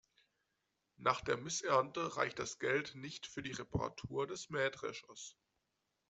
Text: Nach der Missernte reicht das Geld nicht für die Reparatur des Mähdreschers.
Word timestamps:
Nach 0.97 1.21
der 1.21 1.37
Missernte 1.37 2.17
reicht 2.17 2.39
das 2.39 2.57
Geld 2.57 2.95
nicht 2.95 3.27
für 3.27 3.43
die 3.43 3.51
Reparatur 3.51 4.25
des 4.25 4.49
Mähdreschers. 4.49 5.35